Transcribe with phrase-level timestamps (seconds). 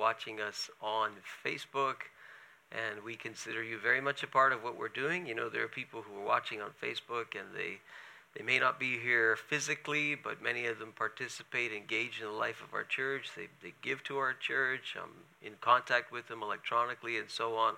[0.00, 1.10] watching us on
[1.44, 2.08] Facebook.
[2.72, 5.26] And we consider you very much a part of what we're doing.
[5.26, 7.80] You know, there are people who are watching on Facebook and they,
[8.34, 12.62] they may not be here physically, but many of them participate, engage in the life
[12.66, 13.30] of our church.
[13.36, 14.96] They, they give to our church.
[14.96, 15.10] I'm
[15.46, 17.74] in contact with them electronically and so on.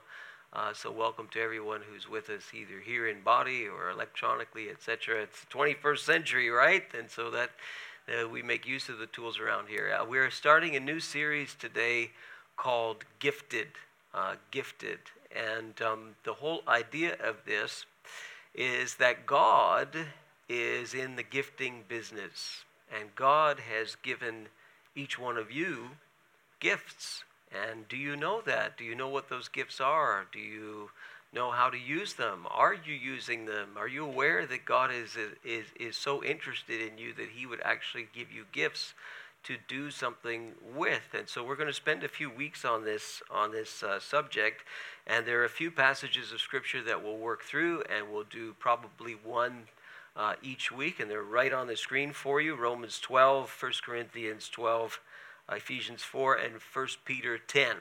[0.52, 5.23] Uh, so welcome to everyone who's with us either here in body or electronically, etc.
[5.23, 6.84] It's the 21st century, right?
[6.96, 7.50] And so that
[8.09, 9.96] uh, we make use of the tools around here.
[9.98, 12.11] Uh, we're starting a new series today
[12.57, 13.69] called Gifted.
[14.15, 14.98] Uh, gifted.
[15.34, 17.87] And um, the whole idea of this
[18.55, 19.88] is that God
[20.48, 22.65] is in the gifting business.
[22.95, 24.48] And God has given
[24.95, 25.93] each one of you
[26.60, 27.24] gifts.
[27.51, 28.77] And do you know that?
[28.77, 30.27] Do you know what those gifts are?
[30.30, 30.91] Do you
[31.32, 32.46] know how to use them?
[32.50, 33.70] Are you using them?
[33.77, 37.60] Are you aware that God is, is, is so interested in you that He would
[37.64, 38.95] actually give you gifts
[39.45, 41.14] to do something with?
[41.16, 44.64] And so we're going to spend a few weeks on this, on this uh, subject.
[45.06, 48.54] And there are a few passages of Scripture that we'll work through, and we'll do
[48.59, 49.64] probably one
[50.14, 51.01] uh, each week.
[51.01, 55.01] And they're right on the screen for you Romans 12, 1 Corinthians 12,
[55.51, 57.76] Ephesians 4, and 1 Peter 10.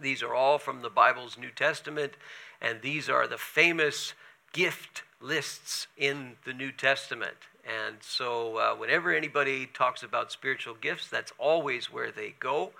[0.00, 2.12] These are all from the Bible's New Testament
[2.60, 4.14] and these are the famous
[4.52, 7.36] gift lists in the New Testament.
[7.64, 12.70] And so, uh, whenever anybody talks about spiritual gifts, that's always where they go.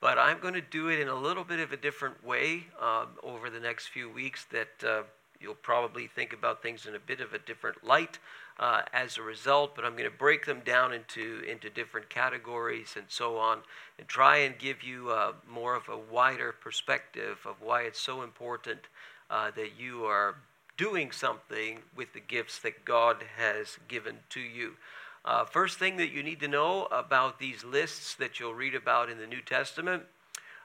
[0.00, 3.08] But I'm going to do it in a little bit of a different way um,
[3.22, 5.02] over the next few weeks that uh,
[5.40, 8.18] you'll probably think about things in a bit of a different light
[8.58, 9.74] uh, as a result.
[9.74, 13.58] But I'm going to break them down into, into different categories and so on
[13.98, 18.22] and try and give you uh, more of a wider perspective of why it's so
[18.22, 18.80] important
[19.30, 20.36] uh, that you are
[20.76, 24.74] doing something with the gifts that God has given to you.
[25.24, 29.08] Uh, first thing that you need to know about these lists that you'll read about
[29.08, 30.02] in the New Testament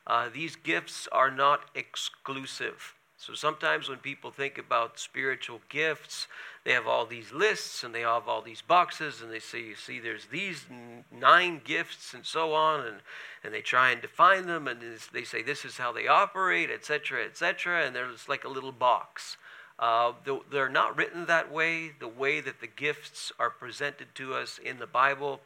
[0.09, 2.95] uh, these gifts are not exclusive.
[3.19, 6.27] So sometimes when people think about spiritual gifts,
[6.63, 9.75] they have all these lists and they have all these boxes and they say, you
[9.75, 10.65] see, there's these
[11.11, 12.95] nine gifts and so on, and,
[13.43, 14.79] and they try and define them and
[15.11, 19.35] they say this is how they operate, etc., etc., and there's like a little box.
[19.77, 20.13] Uh,
[20.49, 21.91] they're not written that way.
[21.99, 25.41] The way that the gifts are presented to us in the Bible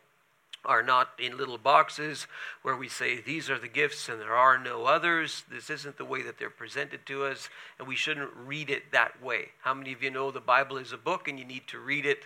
[0.66, 2.28] are not in little boxes
[2.62, 5.44] where we say these are the gifts and there are no others.
[5.52, 9.22] This isn't the way that they're presented to us, and we shouldn't read it that
[9.22, 9.50] way.
[9.62, 12.06] How many of you know the Bible is a book and you need to read
[12.06, 12.26] it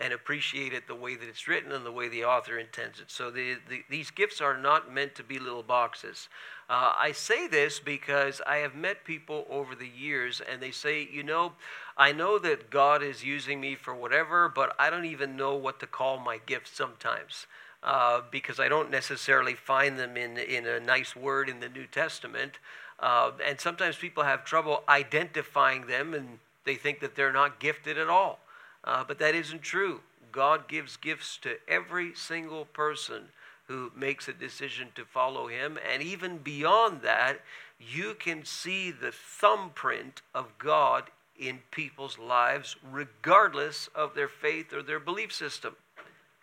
[0.00, 3.10] and appreciate it the way that it's written and the way the author intends it?
[3.10, 6.28] So the, the, these gifts are not meant to be little boxes.
[6.68, 11.08] Uh, I say this because I have met people over the years and they say,
[11.12, 11.52] you know,
[11.96, 15.80] I know that God is using me for whatever, but I don't even know what
[15.80, 17.46] to call my gifts sometimes.
[17.82, 21.86] Uh, because I don't necessarily find them in, in a nice word in the New
[21.86, 22.58] Testament.
[22.98, 27.96] Uh, and sometimes people have trouble identifying them and they think that they're not gifted
[27.96, 28.38] at all.
[28.84, 30.00] Uh, but that isn't true.
[30.32, 33.24] God gives gifts to every single person
[33.66, 35.78] who makes a decision to follow Him.
[35.92, 37.40] And even beyond that,
[37.78, 41.04] you can see the thumbprint of God
[41.38, 45.76] in people's lives, regardless of their faith or their belief system.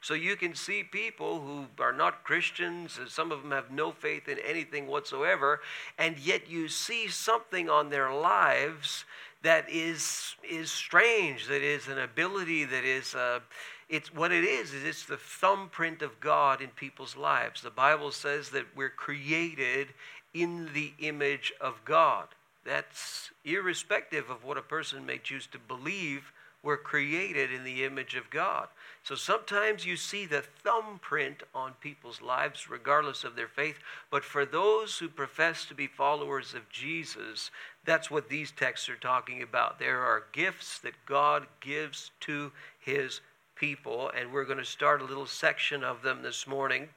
[0.02, 3.92] So you can see people who are not Christians, and some of them have no
[3.92, 5.60] faith in anything whatsoever,
[5.98, 9.06] and yet you see something on their lives
[9.44, 13.40] that is is strange, that is an ability, that is uh,
[13.90, 17.62] it's what it is is it's the thumbprint of God in people's lives.
[17.62, 19.90] The Bible says that we're created
[20.34, 22.28] in the image of God.
[22.66, 26.34] That's irrespective of what a person may choose to believe
[26.68, 28.68] we're created in the image of God.
[29.02, 33.80] So sometimes you see the thumbprint on people's lives, regardless of their faith.
[34.12, 37.52] But for those who profess to be followers of Jesus,
[37.86, 39.80] that's what these texts are talking about.
[39.80, 43.22] There are gifts that God gives to his
[43.56, 46.90] people, and we're going to start a little section of them this morning.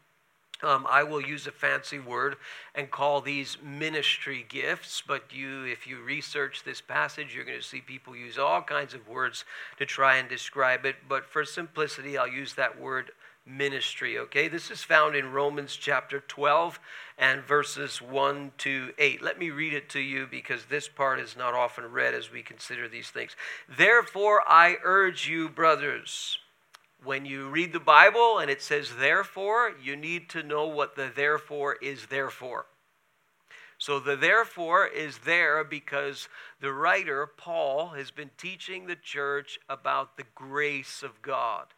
[0.62, 2.36] Um, I will use a fancy word
[2.74, 7.64] and call these ministry gifts, but you, if you research this passage, you're going to
[7.66, 9.44] see people use all kinds of words
[9.78, 10.96] to try and describe it.
[11.08, 13.12] But for simplicity, I'll use that word
[13.46, 14.18] ministry.
[14.18, 16.78] Okay, this is found in Romans chapter 12
[17.16, 19.22] and verses 1 to 8.
[19.22, 22.42] Let me read it to you because this part is not often read as we
[22.42, 23.34] consider these things.
[23.66, 26.38] Therefore, I urge you, brothers
[27.04, 31.10] when you read the Bible and it says therefore, you need to know what the
[31.14, 32.66] therefore is there for.
[33.78, 36.28] So the therefore is there because
[36.60, 41.68] the writer, Paul, has been teaching the church about the grace of God.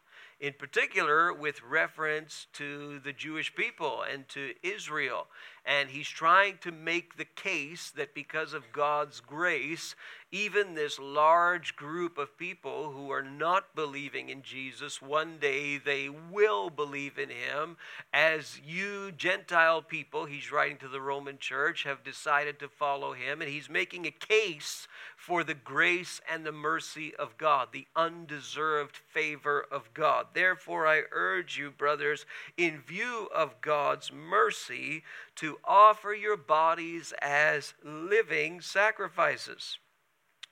[0.41, 5.27] In particular, with reference to the Jewish people and to Israel.
[5.65, 9.95] And he's trying to make the case that because of God's grace,
[10.29, 16.09] even this large group of people who are not believing in Jesus, one day they
[16.09, 17.77] will believe in him.
[18.11, 23.41] As you Gentile people, he's writing to the Roman church, have decided to follow him.
[23.41, 28.97] And he's making a case for the grace and the mercy of God, the undeserved
[28.97, 30.27] favor of God.
[30.33, 32.25] Therefore, I urge you, brothers,
[32.57, 35.03] in view of God's mercy,
[35.37, 39.77] to offer your bodies as living sacrifices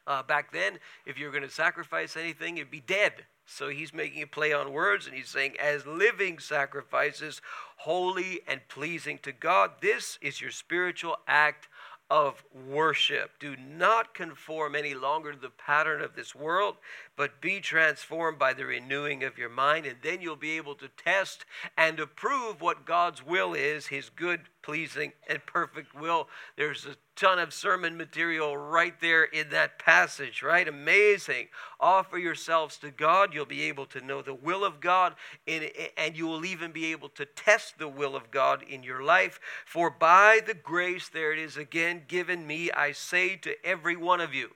[0.08, 3.14] uh, back then, if you were going to sacrifice anything, it'd be dead.
[3.46, 7.42] So he's making a play on words and he's saying, as living sacrifices,
[7.78, 9.72] holy and pleasing to God.
[9.82, 11.68] This is your spiritual act
[12.10, 13.32] of worship.
[13.40, 16.76] Do not conform any longer to the pattern of this world,
[17.16, 20.90] but be transformed by the renewing of your mind, and then you'll be able to
[20.90, 21.46] test
[21.78, 26.28] and approve what God's will is, his good, pleasing, and perfect will.
[26.56, 30.68] There's a ton of sermon material right there in that passage, right?
[30.68, 31.48] Amazing.
[31.80, 33.34] Offer yourselves to God.
[33.34, 35.16] You'll be able to know the will of God,
[35.48, 39.40] and you will even be able to test the will of God in your life.
[39.66, 44.22] For by the grace, there it is again, given me, I say to every one
[44.22, 44.52] of you,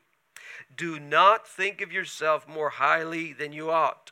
[0.75, 4.12] do not think of yourself more highly than you ought.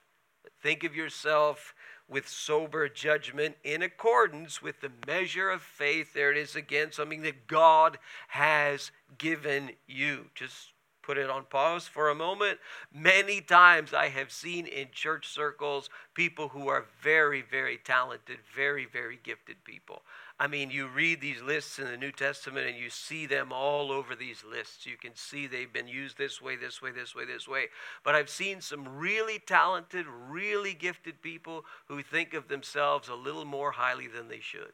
[0.62, 1.73] Think of yourself
[2.08, 6.14] with sober judgment in accordance with the measure of faith.
[6.14, 7.98] There it is again, something that God
[8.30, 10.28] has given you.
[10.36, 12.60] Just put it on pause for a moment.
[12.94, 18.86] Many times I have seen in church circles people who are very, very talented, very,
[18.86, 20.02] very gifted people.
[20.40, 23.92] I mean, you read these lists in the New Testament and you see them all
[23.92, 24.86] over these lists.
[24.86, 27.68] You can see they've been used this way, this way, this way, this way.
[28.04, 33.46] But I've seen some really talented, really gifted people who think of themselves a little
[33.46, 34.74] more highly than they should.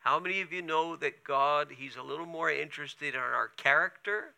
[0.00, 4.34] How many of you know that God, He's a little more interested in our character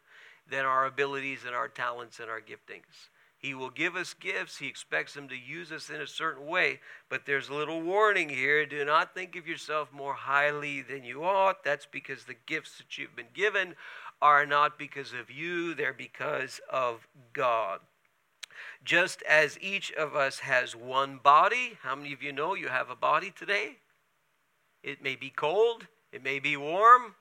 [0.49, 3.09] than our abilities and our talents and our giftings?
[3.41, 4.59] He will give us gifts.
[4.59, 6.81] He expects them to use us in a certain way.
[7.09, 8.67] But there's a little warning here.
[8.67, 11.65] Do not think of yourself more highly than you ought.
[11.65, 13.77] That's because the gifts that you've been given
[14.21, 17.81] are not because of you, they're because of God.
[18.85, 22.91] Just as each of us has one body, how many of you know you have
[22.91, 23.77] a body today?
[24.83, 27.15] It may be cold, it may be warm,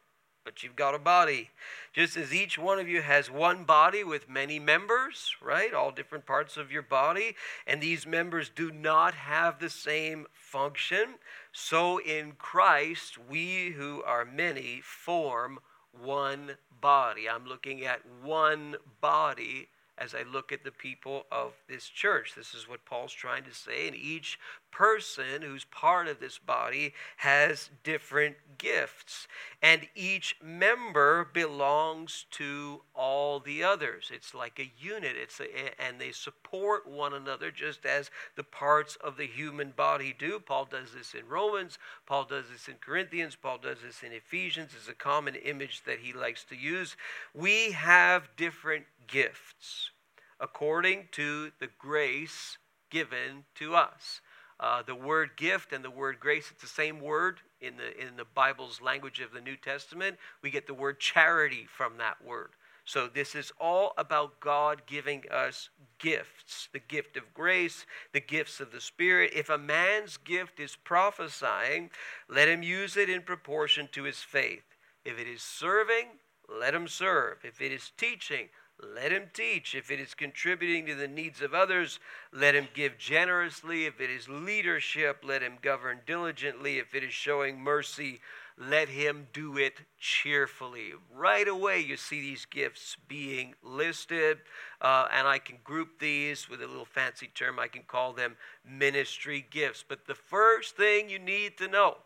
[0.49, 1.51] but you've got a body.
[1.93, 5.75] Just as each one of you has one body with many members, right?
[5.75, 7.35] All different parts of your body,
[7.67, 11.19] and these members do not have the same function,
[11.51, 15.59] so in Christ, we who are many form
[15.91, 17.29] one body.
[17.29, 19.69] I'm looking at one body
[19.99, 22.33] as I look at the people of this church.
[22.35, 23.87] This is what Paul's trying to say.
[23.87, 24.39] And each
[24.71, 29.27] person who's part of this body has different gifts.
[29.61, 34.09] And each member belongs to all the others.
[34.13, 35.15] It's like a unit.
[35.21, 40.15] It's a, and they support one another just as the parts of the human body
[40.17, 40.39] do.
[40.39, 41.77] Paul does this in Romans.
[42.05, 43.35] Paul does this in Corinthians.
[43.35, 44.71] Paul does this in Ephesians.
[44.77, 46.95] It's a common image that he likes to use.
[47.33, 49.91] We have different gifts
[50.39, 52.57] according to the grace
[52.89, 54.21] given to us.
[54.59, 58.17] Uh, the word gift and the word grace, it's the same word in the, in
[58.17, 60.17] the Bible's language of the New Testament.
[60.41, 62.49] We get the word charity from that word.
[62.83, 68.59] So, this is all about God giving us gifts the gift of grace, the gifts
[68.59, 69.31] of the Spirit.
[69.35, 71.91] If a man's gift is prophesying,
[72.27, 74.63] let him use it in proportion to his faith.
[75.05, 76.07] If it is serving,
[76.49, 77.37] let him serve.
[77.43, 78.49] If it is teaching,
[78.81, 79.75] let him teach.
[79.75, 81.99] If it is contributing to the needs of others,
[82.31, 83.85] let him give generously.
[83.85, 86.77] If it is leadership, let him govern diligently.
[86.77, 88.21] If it is showing mercy,
[88.57, 90.91] let him do it cheerfully.
[91.13, 94.39] Right away, you see these gifts being listed,
[94.81, 97.59] uh, and I can group these with a little fancy term.
[97.59, 99.83] I can call them ministry gifts.
[99.87, 101.97] But the first thing you need to know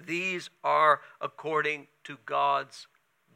[0.00, 2.86] these are according to God's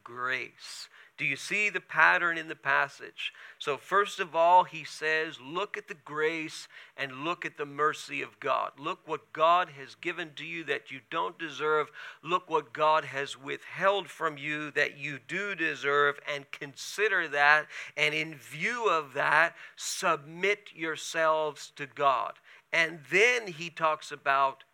[0.04, 0.88] grace.
[1.19, 3.33] Do you see the pattern in the passage?
[3.59, 8.23] So, first of all, he says, Look at the grace and look at the mercy
[8.23, 8.73] of God.
[8.78, 11.90] Look what God has given to you that you don't deserve.
[12.23, 17.66] Look what God has withheld from you that you do deserve, and consider that.
[17.97, 22.35] And in view of that, submit yourselves to God.
[22.73, 24.64] And then he talks about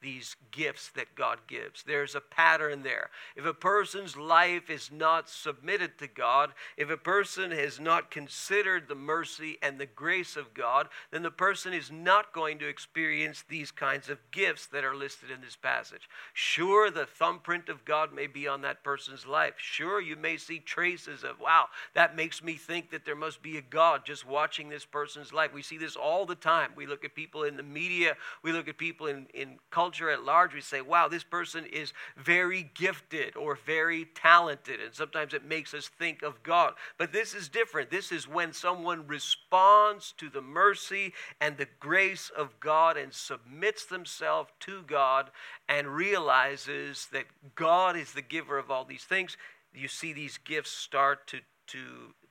[0.00, 1.82] these gifts that God gives.
[1.82, 3.10] There's a pattern there.
[3.36, 8.88] If a person's life is not submitted to God, if a person has not considered
[8.88, 13.44] the mercy and the grace of God, then the person is not going to experience
[13.48, 16.08] these kinds of gifts that are listed in this passage.
[16.32, 19.54] Sure, the thumbprint of God may be on that person's life.
[19.56, 23.58] Sure, you may see traces of, wow, that makes me think that there must be
[23.58, 25.52] a God just watching this person's life.
[25.52, 26.72] We see this all the time.
[26.76, 30.10] We look at people in the media, we look at people in, in culture culture
[30.10, 34.82] at large, we say, wow, this person is very gifted or very talented.
[34.82, 36.74] And sometimes it makes us think of God.
[36.98, 37.90] But this is different.
[37.90, 43.86] This is when someone responds to the mercy and the grace of God and submits
[43.86, 45.30] themselves to God
[45.70, 49.38] and realizes that God is the giver of all these things.
[49.74, 51.78] You see these gifts start to, to,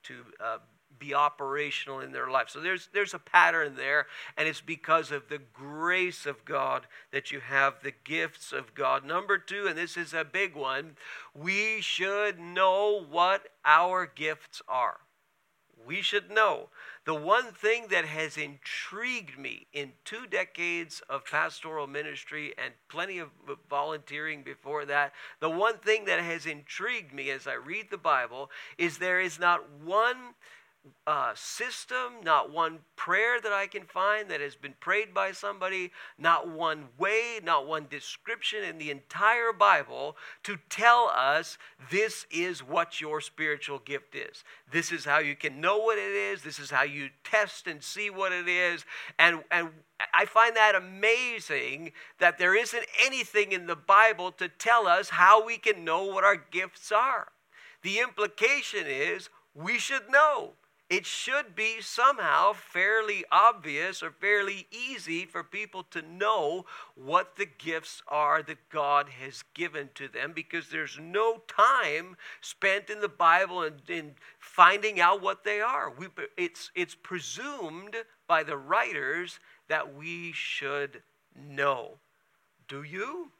[0.03, 0.57] to uh,
[0.99, 2.49] be operational in their life.
[2.49, 7.31] So there's there's a pattern there, and it's because of the grace of God that
[7.31, 9.05] you have the gifts of God.
[9.05, 10.97] Number two, and this is a big one,
[11.33, 14.97] we should know what our gifts are.
[15.85, 16.69] We should know.
[17.05, 23.19] The one thing that has intrigued me in two decades of pastoral ministry and plenty
[23.19, 23.29] of
[23.69, 28.51] volunteering before that, the one thing that has intrigued me as I read the Bible
[28.77, 30.33] is there is not one
[31.05, 35.91] uh, system, not one prayer that I can find that has been prayed by somebody,
[36.17, 41.57] not one way, not one description in the entire Bible to tell us
[41.89, 44.43] this is what your spiritual gift is.
[44.71, 46.41] This is how you can know what it is.
[46.41, 48.85] This is how you test and see what it is.
[49.17, 49.69] And, and
[50.13, 55.45] I find that amazing that there isn't anything in the Bible to tell us how
[55.45, 57.29] we can know what our gifts are.
[57.81, 60.53] The implication is we should know
[60.89, 66.65] it should be somehow fairly obvious or fairly easy for people to know
[66.95, 72.89] what the gifts are that God has given to them because there's no time spent
[72.89, 75.91] in the Bible in, in finding out what they are.
[75.91, 81.01] We, it's, it's presumed by the writers that we should
[81.35, 81.97] know.
[82.69, 83.31] Do you?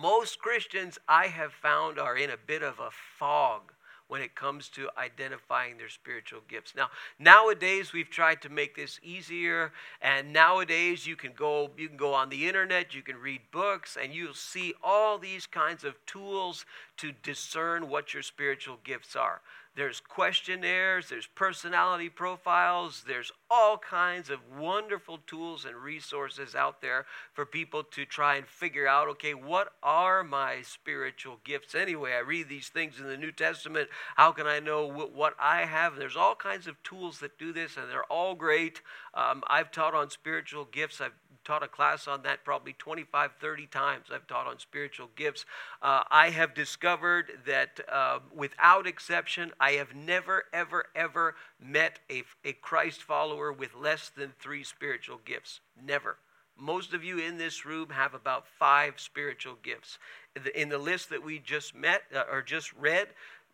[0.00, 3.72] Most Christians I have found are in a bit of a fog
[4.08, 6.74] when it comes to identifying their spiritual gifts.
[6.76, 11.96] Now, nowadays we've tried to make this easier and nowadays you can go you can
[11.96, 15.94] go on the internet, you can read books and you'll see all these kinds of
[16.06, 16.64] tools
[16.98, 19.40] to discern what your spiritual gifts are.
[19.76, 27.06] There's questionnaires, there's personality profiles, there's all kinds of wonderful tools and resources out there
[27.32, 32.12] for people to try and figure out okay, what are my spiritual gifts anyway?
[32.12, 33.88] I read these things in the New Testament.
[34.16, 35.96] How can I know what I have?
[35.96, 38.80] There's all kinds of tools that do this, and they're all great.
[39.14, 41.00] Um, I've taught on spiritual gifts.
[41.00, 41.12] I've
[41.46, 44.06] taught a class on that probably 25, 30 times.
[44.12, 45.46] I've taught on spiritual gifts.
[45.80, 52.24] Uh, I have discovered that uh, without exception, I have never, ever, ever met a,
[52.44, 55.60] a Christ follower with less than three spiritual gifts.
[55.84, 56.18] Never.
[56.58, 59.98] Most of you in this room have about five spiritual gifts.
[60.54, 63.08] In the list that we just met uh, or just read,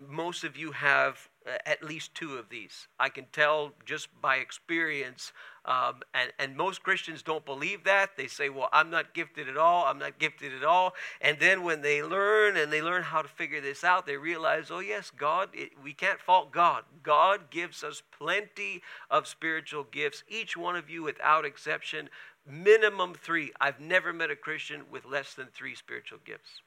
[0.08, 2.88] most of you have uh, at least two of these.
[2.98, 5.32] I can tell just by experience.
[5.64, 8.16] Um, and, and most Christians don't believe that.
[8.16, 9.84] They say, well, I'm not gifted at all.
[9.86, 10.94] I'm not gifted at all.
[11.20, 14.70] And then when they learn and they learn how to figure this out, they realize,
[14.70, 16.84] oh, yes, God, it, we can't fault God.
[17.02, 22.08] God gives us plenty of spiritual gifts, each one of you without exception,
[22.46, 23.52] minimum three.
[23.60, 26.60] I've never met a Christian with less than three spiritual gifts.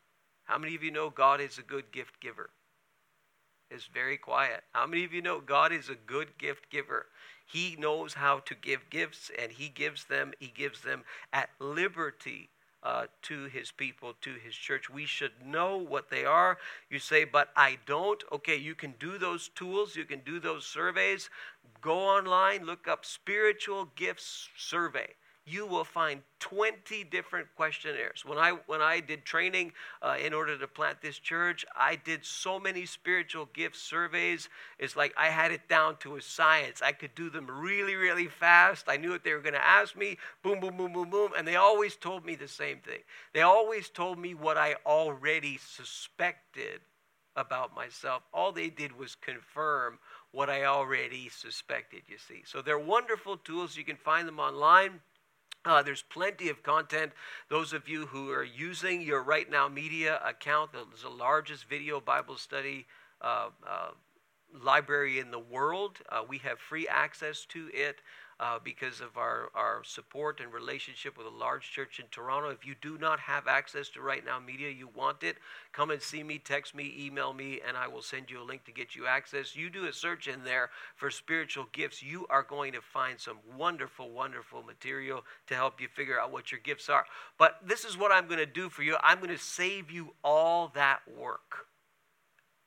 [0.45, 2.49] How many of you know God is a good gift giver?
[3.69, 4.63] Is very quiet.
[4.71, 7.07] How many of you know God is a good gift giver?
[7.45, 12.49] He knows how to give gifts and he gives them, he gives them at liberty
[12.83, 14.89] uh, to his people, to his church.
[14.89, 16.57] We should know what they are.
[16.89, 18.23] You say, but I don't.
[18.31, 21.29] Okay, you can do those tools, you can do those surveys.
[21.81, 28.23] Go online, look up spiritual gifts survey you will find 20 different questionnaires.
[28.25, 32.25] When I when I did training uh, in order to plant this church, I did
[32.25, 34.49] so many spiritual gift surveys.
[34.79, 36.81] It's like I had it down to a science.
[36.81, 38.85] I could do them really really fast.
[38.87, 40.17] I knew what they were going to ask me.
[40.41, 43.01] Boom boom boom boom boom, and they always told me the same thing.
[43.33, 46.81] They always told me what I already suspected
[47.35, 48.23] about myself.
[48.33, 49.99] All they did was confirm
[50.31, 52.43] what I already suspected, you see.
[52.45, 53.77] So they're wonderful tools.
[53.77, 55.01] You can find them online.
[55.65, 57.11] Uh, there's plenty of content.
[57.49, 61.99] Those of you who are using your Right Now Media account, there's the largest video
[61.99, 62.85] Bible study
[63.19, 63.89] uh, uh,
[64.53, 65.97] library in the world.
[66.07, 68.01] Uh, we have free access to it.
[68.39, 72.49] Uh, because of our, our support and relationship with a large church in Toronto.
[72.49, 75.37] If you do not have access to Right Now Media, you want it,
[75.71, 78.65] come and see me, text me, email me, and I will send you a link
[78.65, 79.55] to get you access.
[79.55, 83.37] You do a search in there for spiritual gifts, you are going to find some
[83.57, 87.05] wonderful, wonderful material to help you figure out what your gifts are.
[87.37, 90.13] But this is what I'm going to do for you I'm going to save you
[90.23, 91.67] all that work.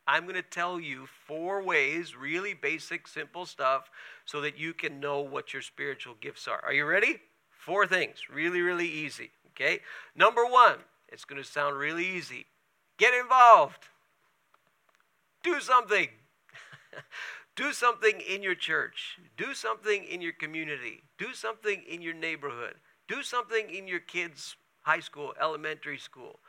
[0.08, 3.90] I'm going to tell you four ways, really basic, simple stuff,
[4.24, 6.64] so that you can know what your spiritual gifts are.
[6.64, 7.20] Are you ready?
[7.50, 9.30] Four things, really, really easy.
[9.50, 9.80] Okay?
[10.16, 10.78] Number one,
[11.10, 12.46] it's going to sound really easy.
[12.96, 13.84] Get involved.
[15.42, 16.08] Do something.
[17.54, 19.18] Do something in your church.
[19.36, 21.02] Do something in your community.
[21.18, 22.76] Do something in your neighborhood.
[23.08, 26.40] Do something in your kids' high school, elementary school.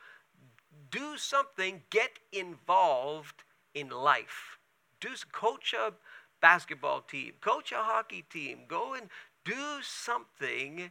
[0.90, 3.42] Do something, get involved
[3.74, 4.58] in life.
[5.00, 5.92] Do coach a
[6.40, 9.08] basketball team, coach a hockey team, go and
[9.44, 10.90] do something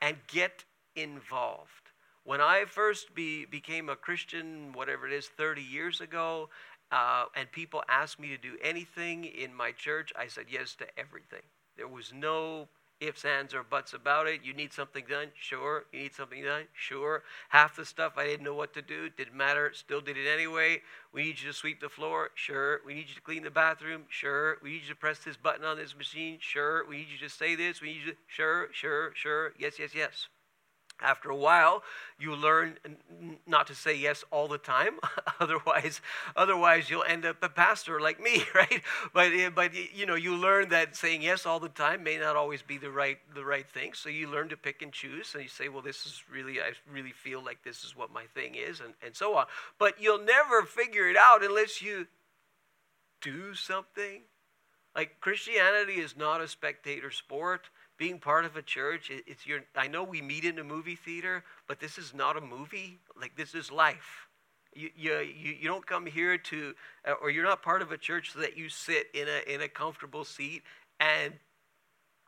[0.00, 0.64] and get
[0.96, 1.90] involved.
[2.24, 6.50] When I first be, became a Christian, whatever it is, 30 years ago,
[6.90, 10.86] uh, and people asked me to do anything in my church, I said yes to
[10.98, 11.42] everything.
[11.76, 12.68] There was no
[13.00, 14.40] ifs, ands, or buts about it.
[14.42, 15.28] You need something done?
[15.34, 15.84] Sure.
[15.92, 16.64] You need something done?
[16.74, 17.22] Sure.
[17.48, 20.82] Half the stuff I didn't know what to do, didn't matter, still did it anyway.
[21.12, 22.30] We need you to sweep the floor?
[22.34, 22.80] Sure.
[22.84, 24.04] We need you to clean the bathroom?
[24.08, 24.58] Sure.
[24.62, 26.38] We need you to press this button on this machine?
[26.40, 26.86] Sure.
[26.88, 27.80] We need you to say this?
[27.80, 29.52] We need you to, sure, sure, sure.
[29.58, 30.28] Yes, yes, yes.
[31.00, 31.84] After a while,
[32.18, 32.76] you learn
[33.46, 34.98] not to say yes all the time.
[35.40, 36.00] otherwise,
[36.34, 38.82] otherwise you'll end up a pastor like me, right?
[39.12, 42.34] But eh, but you know you learn that saying yes all the time may not
[42.34, 43.92] always be the right the right thing.
[43.92, 46.72] So you learn to pick and choose, and you say, well, this is really I
[46.90, 49.46] really feel like this is what my thing is, and and so on.
[49.78, 52.08] But you'll never figure it out unless you
[53.20, 54.22] do something.
[54.96, 59.86] Like Christianity is not a spectator sport being part of a church it's your i
[59.88, 62.98] know we meet in a movie theater but this is not a movie.
[63.20, 64.26] Like this is life.
[64.74, 65.20] You, you,
[65.60, 66.74] you don't come here to
[67.06, 69.60] uh, or you're not part of a church so that you sit in a in
[69.60, 70.62] a comfortable seat
[70.98, 71.34] and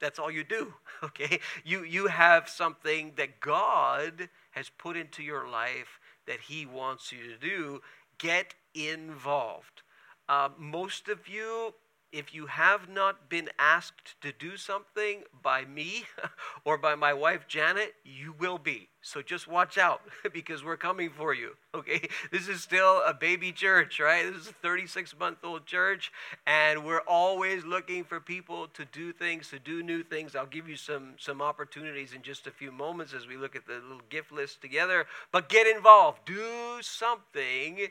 [0.01, 0.73] that's all you do
[1.05, 1.41] okay?
[1.65, 7.19] You you have something that god has put into your life that he wants you
[7.29, 7.81] to do.
[8.19, 9.83] Get involved.
[10.29, 11.75] Uh, most of you
[12.13, 16.05] if you have not been asked to do something by me
[16.65, 18.89] or by my wife Janet, you will be.
[19.03, 21.57] So just watch out because we're coming for you.
[21.75, 22.09] Okay?
[22.31, 24.31] This is still a baby church, right?
[24.31, 26.13] This is a 36 month old church,
[26.47, 30.37] and we're always looking for people to do things, to do new things.
[30.37, 33.67] I'll give you some, some opportunities in just a few moments as we look at
[33.67, 35.07] the little gift list together.
[35.33, 37.89] But get involved, do something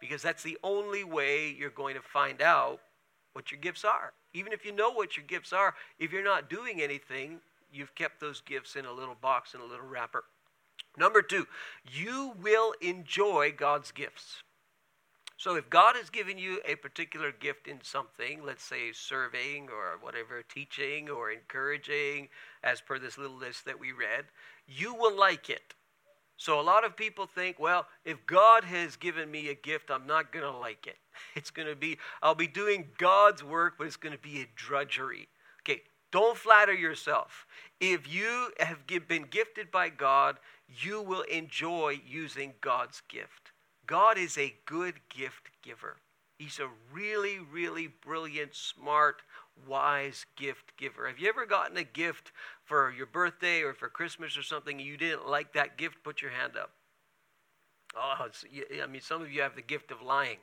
[0.00, 2.80] because that's the only way you're going to find out
[3.36, 4.14] what your gifts are.
[4.32, 8.18] Even if you know what your gifts are, if you're not doing anything, you've kept
[8.18, 10.24] those gifts in a little box, in a little wrapper.
[10.96, 11.46] Number two,
[11.84, 14.42] you will enjoy God's gifts.
[15.36, 19.98] So if God has given you a particular gift in something, let's say serving or
[20.00, 22.28] whatever, teaching or encouraging,
[22.64, 24.24] as per this little list that we read,
[24.66, 25.74] you will like it.
[26.36, 30.06] So a lot of people think, well, if God has given me a gift, I'm
[30.06, 30.96] not going to like it.
[31.34, 34.46] It's going to be, I'll be doing God's work, but it's going to be a
[34.54, 35.28] drudgery.
[35.62, 37.46] Okay, don't flatter yourself.
[37.80, 43.52] If you have been gifted by God, you will enjoy using God's gift.
[43.86, 45.96] God is a good gift giver.
[46.38, 49.22] He's a really, really brilliant, smart,
[49.66, 51.06] wise gift giver.
[51.08, 52.32] Have you ever gotten a gift
[52.64, 56.02] for your birthday or for Christmas or something you didn't like that gift?
[56.02, 56.70] Put your hand up.
[57.96, 58.28] Oh,
[58.82, 60.38] I mean, some of you have the gift of lying.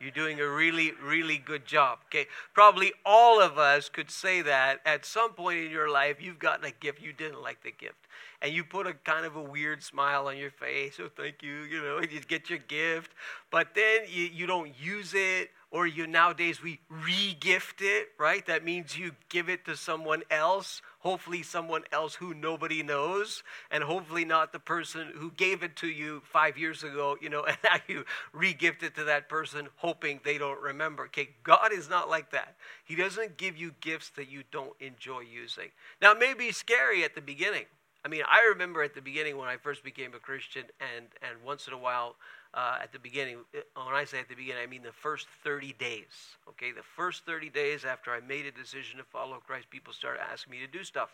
[0.00, 1.98] You're doing a really, really good job.
[2.06, 6.38] Okay, probably all of us could say that at some point in your life you've
[6.38, 8.06] gotten a gift you didn't like the gift,
[8.40, 11.00] and you put a kind of a weird smile on your face.
[11.00, 11.62] Oh, thank you.
[11.62, 13.10] You know, you get your gift,
[13.50, 18.08] but then you, you don't use it, or you nowadays we re-gift it.
[18.18, 18.44] Right?
[18.46, 23.84] That means you give it to someone else hopefully someone else who nobody knows, and
[23.84, 27.56] hopefully not the person who gave it to you five years ago, you know, and
[27.64, 31.04] now you re-gift it to that person hoping they don't remember.
[31.04, 32.56] Okay, God is not like that.
[32.84, 35.68] He doesn't give you gifts that you don't enjoy using.
[36.02, 37.64] Now, it may be scary at the beginning.
[38.04, 40.64] I mean, I remember at the beginning when I first became a Christian,
[40.96, 42.16] and, and once in a while,
[42.54, 43.38] uh, at the beginning.
[43.54, 46.36] Uh, when I say at the beginning, I mean the first 30 days.
[46.48, 50.20] Okay, the first 30 days after I made a decision to follow Christ, people started
[50.30, 51.10] asking me to do stuff.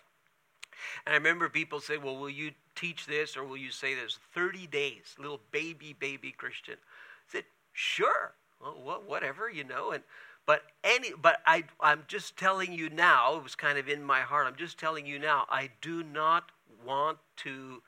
[1.07, 4.19] And I remember people say, Well, will you teach this or will you say this?
[4.35, 6.75] 30 days, little baby, baby Christian.
[6.75, 8.35] I said, Sure.
[8.61, 9.93] Well, whatever, you know.
[9.93, 10.03] And
[10.47, 13.37] But any, but I, I'm just telling you now.
[13.37, 14.47] It was kind of in my heart.
[14.47, 15.47] I'm just telling you now.
[15.51, 16.51] I do not
[16.85, 17.83] want to,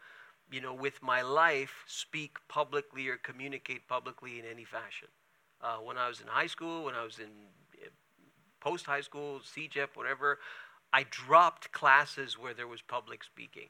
[0.51, 5.09] you know, with my life, speak publicly or communicate publicly in any fashion.
[5.61, 7.31] Uh, when I was in high school, when I was in
[7.83, 7.89] eh,
[8.61, 10.39] post high school, CEGEP, whatever,
[10.93, 13.69] I dropped classes where there was public speaking.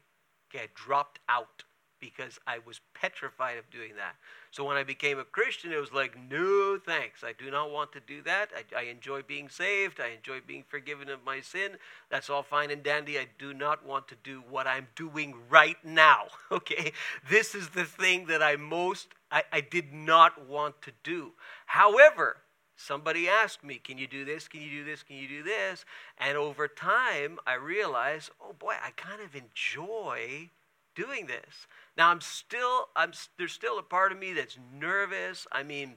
[0.50, 1.64] Okay, I dropped out
[2.00, 4.16] because I was petrified of doing that.
[4.50, 7.22] So when I became a Christian, it was like, no thanks.
[7.24, 8.50] I do not want to do that.
[8.54, 10.00] I, I, enjoy being saved.
[10.00, 11.72] I enjoy being forgiven of my sin.
[12.10, 13.18] That's all fine and dandy.
[13.18, 16.26] I do not want to do what I'm doing right now.
[16.52, 16.92] Okay?
[17.28, 21.32] This is the thing that I most, I, I did not want to do.
[21.66, 22.38] However,
[22.76, 24.48] somebody asked me, Can you do this?
[24.48, 25.02] Can you do this?
[25.02, 25.84] Can you do this?
[26.18, 30.50] And over time, I realized, oh boy, I kind of enjoy
[30.96, 31.66] doing this.
[31.96, 35.46] Now I'm still I'm there's still a part of me that's nervous.
[35.52, 35.94] I mean,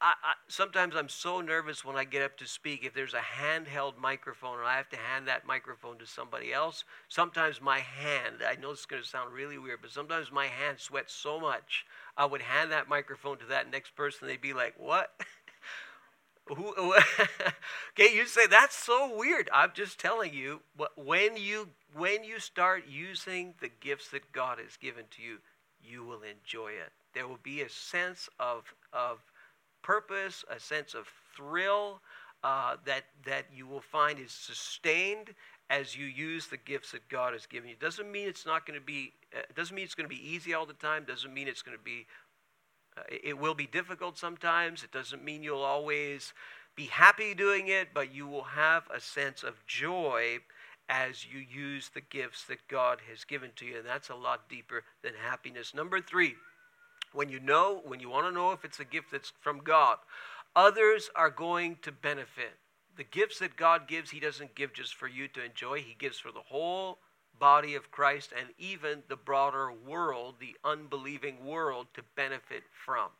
[0.00, 2.84] I, I, sometimes I'm so nervous when I get up to speak.
[2.84, 6.84] If there's a handheld microphone and I have to hand that microphone to somebody else,
[7.08, 10.78] sometimes my hand, I know it's going to sound really weird, but sometimes my hand
[10.78, 11.84] sweats so much.
[12.16, 14.26] I would hand that microphone to that next person.
[14.26, 15.10] They'd be like, What?
[16.48, 16.74] Who,
[17.92, 19.48] okay, you say that's so weird.
[19.52, 20.62] I'm just telling you,
[20.96, 25.38] when you when you start using the gifts that God has given to you,
[25.82, 26.92] you will enjoy it.
[27.14, 29.18] There will be a sense of of
[29.82, 32.00] purpose, a sense of thrill
[32.44, 35.34] uh, that that you will find is sustained
[35.68, 37.76] as you use the gifts that God has given you.
[37.76, 39.12] Doesn't mean it's not going to be.
[39.34, 41.04] Uh, doesn't mean it's going to be easy all the time.
[41.04, 42.06] Doesn't mean it's going to be
[42.96, 44.82] uh, it will be difficult sometimes.
[44.82, 46.32] It doesn't mean you'll always
[46.76, 50.38] be happy doing it, but you will have a sense of joy
[50.90, 53.78] as you use the gifts that God has given to you.
[53.78, 55.72] And that's a lot deeper than happiness.
[55.72, 56.34] Number three,
[57.12, 59.98] when you know, when you want to know if it's a gift that's from God,
[60.56, 62.58] others are going to benefit.
[62.96, 66.18] The gifts that God gives, He doesn't give just for you to enjoy, He gives
[66.18, 66.98] for the whole
[67.38, 73.10] body of Christ and even the broader world, the unbelieving world, to benefit from.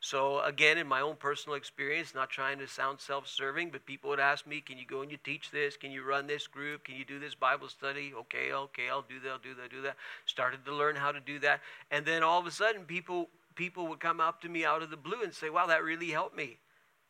[0.00, 4.10] So, again, in my own personal experience, not trying to sound self serving, but people
[4.10, 5.76] would ask me, Can you go and you teach this?
[5.76, 6.84] Can you run this group?
[6.84, 8.12] Can you do this Bible study?
[8.16, 9.96] Okay, okay, I'll do that, I'll do that, I'll do that.
[10.24, 11.60] Started to learn how to do that.
[11.90, 14.90] And then all of a sudden, people, people would come up to me out of
[14.90, 16.58] the blue and say, Wow, that really helped me.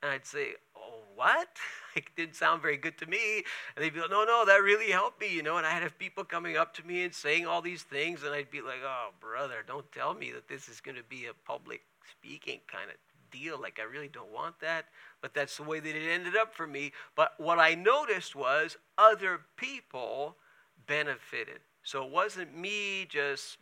[0.03, 1.49] And I'd say, Oh, what?
[1.95, 3.45] it didn't sound very good to me.
[3.77, 5.59] And they'd be like, no, no, that really helped me, you know.
[5.59, 8.51] And I'd have people coming up to me and saying all these things, and I'd
[8.51, 11.83] be like, oh, brother, don't tell me that this is going to be a public
[12.11, 12.97] speaking kind of
[13.31, 13.61] deal.
[13.61, 14.87] Like, I really don't want that.
[15.21, 16.93] But that's the way that it ended up for me.
[17.15, 20.37] But what I noticed was other people
[20.87, 21.61] benefited.
[21.83, 23.59] So it wasn't me just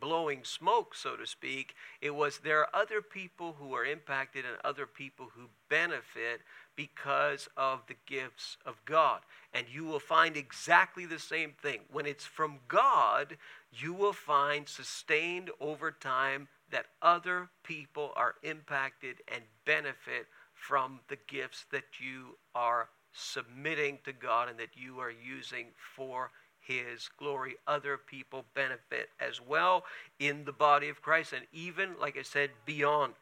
[0.00, 1.74] blowing smoke, so to speak.
[2.00, 6.40] It was there are other people who are impacted and other people who benefit
[6.74, 9.20] because of the gifts of God.
[9.54, 11.80] And you will find exactly the same thing.
[11.90, 13.36] When it's from God,
[13.72, 21.18] you will find sustained over time that other people are impacted and benefit from the
[21.28, 27.54] gifts that you are submitting to God and that you are using for his glory.
[27.66, 29.84] Other people benefit as well
[30.18, 33.14] in the body of Christ, and even, like I said, beyond.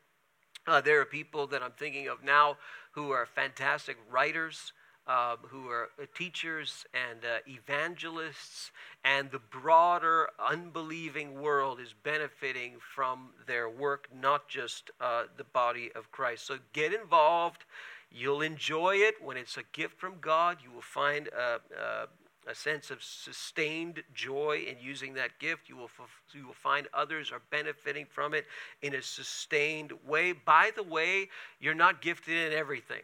[0.66, 2.56] Uh, there are people that I'm thinking of now
[2.92, 4.72] who are fantastic writers.
[5.06, 8.72] Uh, who are uh, teachers and uh, evangelists,
[9.04, 15.90] and the broader unbelieving world is benefiting from their work, not just uh, the body
[15.94, 16.46] of Christ.
[16.46, 17.66] So get involved.
[18.10, 20.58] You'll enjoy it when it's a gift from God.
[20.64, 22.08] You will find a, a
[22.46, 25.68] a sense of sustained joy in using that gift.
[25.68, 25.90] You will,
[26.32, 28.46] you will find others are benefiting from it
[28.82, 30.32] in a sustained way.
[30.32, 31.28] By the way,
[31.60, 33.02] you're not gifted in everything.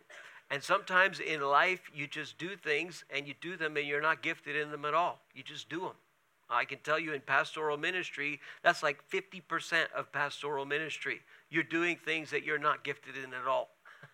[0.51, 4.23] And sometimes in life, you just do things and you do them and you're not
[4.23, 5.21] gifted in them at all.
[5.35, 5.95] You just do them.
[6.49, 11.21] I can tell you in pastoral ministry, that's like 50% of pastoral ministry.
[11.49, 13.71] You're doing things that you're not gifted in at all.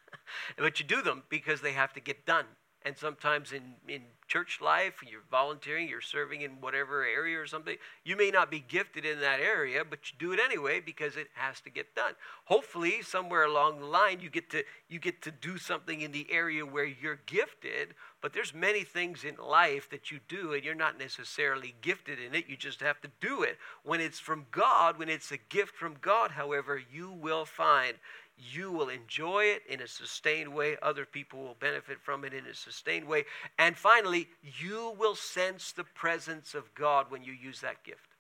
[0.59, 2.45] but you do them because they have to get done
[2.87, 7.77] and sometimes in, in church life, you're volunteering, you're serving in whatever area or something,
[8.05, 11.27] you may not be gifted in that area, but you do it anyway because it
[11.35, 12.13] has to get done.
[12.45, 16.29] Hopefully, somewhere along the line, you get to you get to do something in the
[16.31, 17.95] area where you're gifted.
[18.21, 22.35] But there's many things in life that you do, and you're not necessarily gifted in
[22.35, 22.47] it.
[22.49, 23.59] You just have to do it.
[23.83, 27.95] When it's from God, when it's a gift from God, however, you will find
[28.39, 30.77] you will enjoy it in a sustained way.
[30.83, 33.25] Other people will benefit from it in a sustained way.
[33.59, 38.15] And finally, you will sense the presence of God when you use that gift.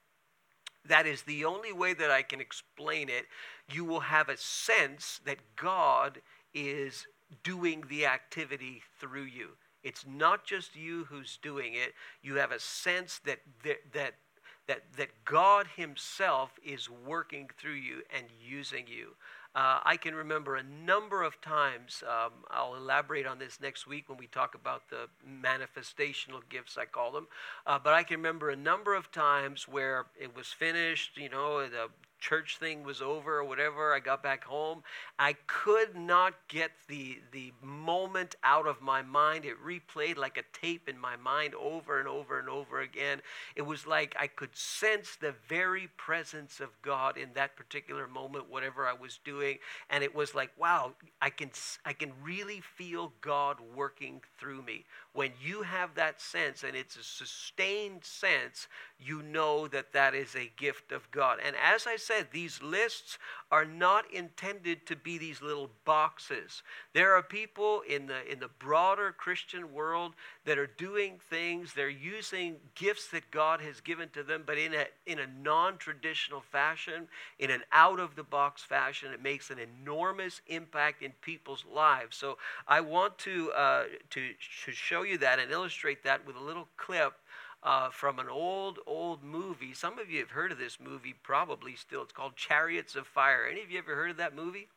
[0.88, 3.26] That is the only way that I can explain it.
[3.70, 6.20] You will have a sense that God
[6.54, 7.06] is
[7.42, 9.50] doing the activity through you.
[9.82, 11.92] It's not just you who's doing it.
[12.22, 14.14] You have a sense that that that
[14.66, 19.14] that, God Himself is working through you and using you.
[19.56, 24.06] Uh, I can remember a number of times, um, I'll elaborate on this next week
[24.06, 27.26] when we talk about the manifestational gifts, I call them.
[27.66, 31.66] Uh, but I can remember a number of times where it was finished, you know,
[31.66, 31.88] the
[32.26, 33.94] church thing was over or whatever.
[33.94, 34.82] I got back home.
[35.18, 39.44] I could not get the, the moment out of my mind.
[39.44, 43.20] It replayed like a tape in my mind over and over and over again.
[43.54, 48.50] It was like I could sense the very presence of God in that particular moment,
[48.50, 49.58] whatever I was doing.
[49.88, 51.50] And it was like, wow, I can,
[51.84, 54.84] I can really feel God working through me.
[55.12, 58.66] When you have that sense, and it's a sustained sense,
[58.98, 61.38] you know that that is a gift of God.
[61.44, 63.18] And as I said, these lists
[63.50, 66.62] are not intended to be these little boxes.
[66.94, 71.88] There are people in the in the broader Christian world that are doing things, they're
[71.88, 77.06] using gifts that God has given to them, but in a in a non-traditional fashion,
[77.38, 79.12] in an out-of-the-box fashion.
[79.12, 82.16] It makes an enormous impact in people's lives.
[82.16, 84.28] So I want to uh, to,
[84.64, 87.12] to show you that and illustrate that with a little clip
[87.66, 89.74] uh, from an old, old movie.
[89.74, 92.02] Some of you have heard of this movie, probably still.
[92.02, 93.44] It's called Chariots of Fire.
[93.50, 94.68] Any of you ever heard of that movie?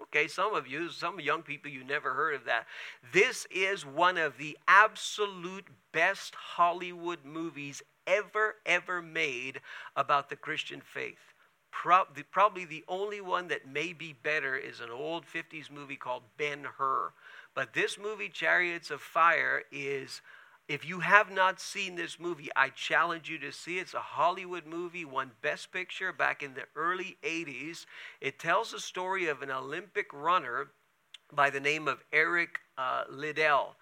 [0.00, 2.66] Okay, some of you, some young people, you never heard of that.
[3.14, 9.60] This is one of the absolute best Hollywood movies ever, ever made
[9.96, 11.32] about the Christian faith.
[11.70, 15.96] Pro- the, probably the only one that may be better is an old 50s movie
[15.96, 17.12] called Ben Hur.
[17.54, 20.20] But this movie, Chariots of Fire, is
[20.72, 23.82] if you have not seen this movie, I challenge you to see it.
[23.82, 27.84] It's a Hollywood movie, won Best Picture back in the early 80s.
[28.22, 30.68] It tells the story of an Olympic runner
[31.30, 33.76] by the name of Eric uh, Liddell,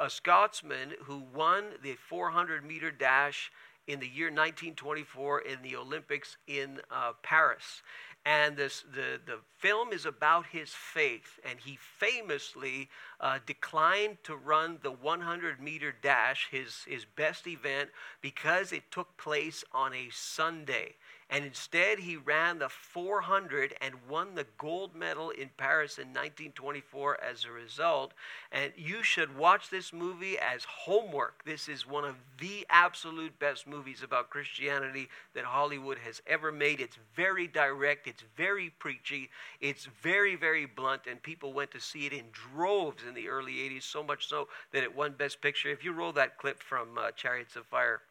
[0.00, 3.52] a Scotsman who won the 400 meter dash
[3.86, 7.82] in the year 1924 in the Olympics in uh, Paris.
[8.26, 11.38] And this, the, the film is about his faith.
[11.48, 12.88] And he famously
[13.20, 19.16] uh, declined to run the 100 meter dash, his, his best event, because it took
[19.16, 20.96] place on a Sunday.
[21.28, 27.20] And instead, he ran the 400 and won the gold medal in Paris in 1924
[27.20, 28.12] as a result.
[28.52, 31.44] And you should watch this movie as homework.
[31.44, 36.80] This is one of the absolute best movies about Christianity that Hollywood has ever made.
[36.80, 39.28] It's very direct, it's very preachy,
[39.60, 43.54] it's very, very blunt, and people went to see it in droves in the early
[43.54, 45.70] 80s, so much so that it won Best Picture.
[45.70, 48.02] If you roll that clip from uh, Chariots of Fire.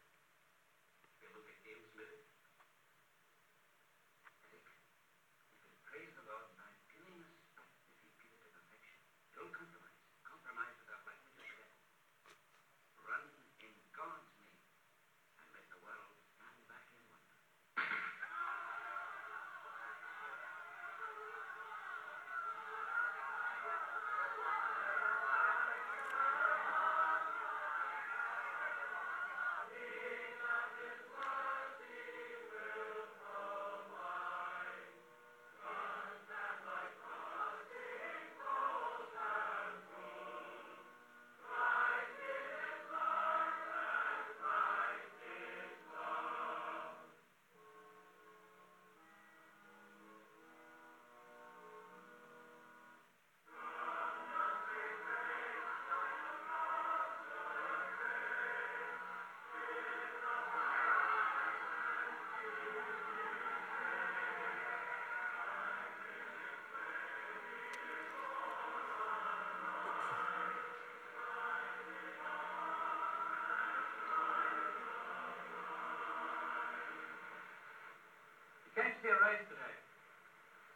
[79.02, 79.76] See a race today.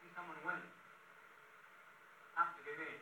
[0.04, 0.60] See someone win.
[2.36, 2.98] Have to give in.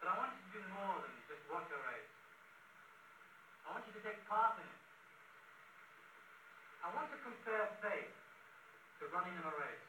[0.00, 2.12] But I want you to do more than just watch a race.
[3.64, 4.82] I want you to take part in it.
[6.84, 8.12] I want to compare faith
[9.00, 9.86] to running in a race.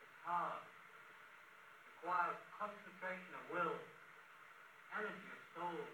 [0.00, 0.64] It's hard.
[0.64, 3.76] It requires concentration of will,
[4.96, 5.84] energy of soul.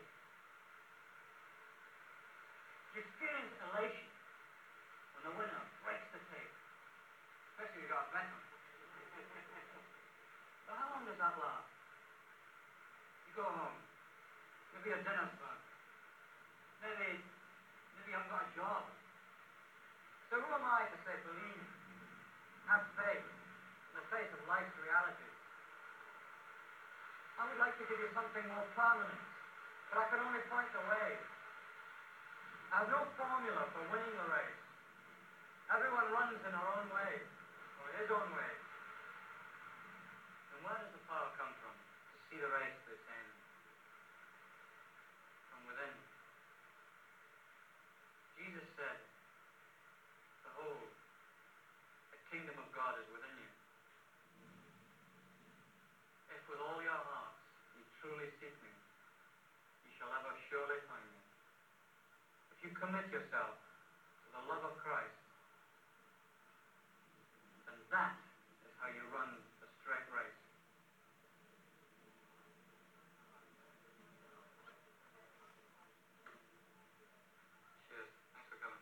[2.95, 4.09] You experience elation
[5.29, 6.57] the winner breaks the tape.
[7.53, 8.41] Especially if you got Beckham.
[10.65, 11.69] so how long does that last?
[13.29, 13.77] You go home.
[14.79, 15.59] Maybe a dinner's fun.
[16.87, 18.83] Maybe, maybe haven't got a job.
[20.31, 21.67] So who am I to say believe,
[22.71, 25.37] have faith in the face of life's realities?
[27.39, 29.23] I would like to give you something more permanent,
[29.91, 31.11] but I can only point the way.
[32.69, 34.63] I have no formula for winning the race.
[35.73, 37.13] Everyone runs in our own way,
[37.81, 38.53] or his own way.
[40.53, 43.31] And where does the power come from to see the race to its end?
[45.49, 45.95] From within.
[48.37, 49.01] Jesus said,
[50.45, 50.93] Behold,
[52.13, 53.51] the kingdom of God is within you.
[56.37, 57.41] If with all your hearts
[57.77, 58.73] you truly seek me,
[59.89, 61.19] you shall ever surely find me.
[62.89, 63.53] Yourself
[64.25, 65.13] to the love of Christ,
[67.69, 68.17] then that
[68.65, 69.29] is how you run
[69.85, 70.41] straight race.
[77.93, 78.09] Cheers.
[78.33, 78.81] Thanks for coming.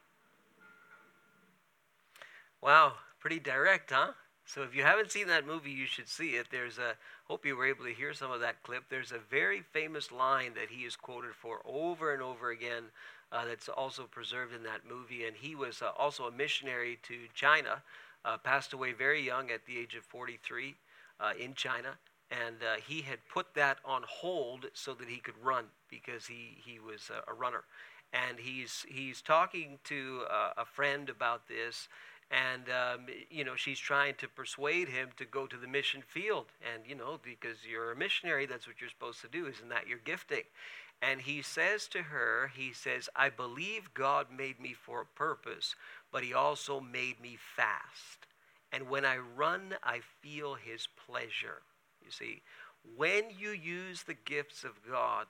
[2.63, 4.13] Wow, pretty direct, huh?
[4.47, 6.47] So if you haven't seen that movie, you should see it.
[6.51, 8.85] There's a hope you were able to hear some of that clip.
[8.89, 12.85] There's a very famous line that he is quoted for over and over again.
[13.33, 17.17] Uh, that's also preserved in that movie, and he was uh, also a missionary to
[17.35, 17.83] China.
[18.25, 20.77] Uh, passed away very young at the age of 43
[21.19, 21.99] uh, in China,
[22.31, 26.57] and uh, he had put that on hold so that he could run because he
[26.65, 27.65] he was a, runner.
[28.13, 31.89] And he's he's talking to uh, a friend about this,
[32.31, 36.47] and um, you know she's trying to persuade him to go to the mission field.
[36.61, 39.87] And you know because you're a missionary that's what you're supposed to do isn't that
[39.89, 40.45] your gifting?
[41.03, 45.75] And he says to her he says i believe god made me for a purpose
[46.11, 48.27] but he also made me fast.
[48.73, 51.63] And when i run i feel his pleasure.
[52.05, 52.43] You see
[52.97, 55.27] when you use the gifts of god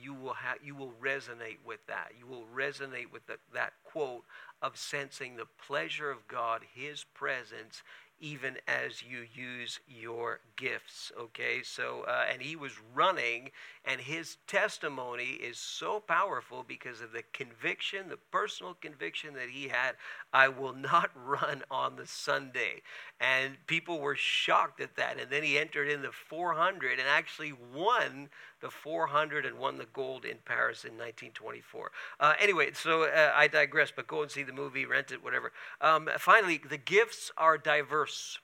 [0.00, 4.24] you will have you will resonate with that you will resonate with the, that quote
[4.62, 7.82] of sensing the pleasure of God, His presence,
[8.20, 11.12] even as you use your gifts.
[11.16, 13.52] Okay, so, uh, and he was running,
[13.84, 19.68] and his testimony is so powerful because of the conviction, the personal conviction that he
[19.68, 19.94] had
[20.32, 22.82] I will not run on the Sunday.
[23.20, 25.20] And people were shocked at that.
[25.20, 29.86] And then he entered in the 400 and actually won the 400 and won the
[29.92, 31.90] gold in Paris in 1924.
[32.20, 35.52] Uh, anyway, so uh, I digress, but go and see the movie, rent it, whatever.
[35.80, 38.38] Um, finally, the gifts are diverse.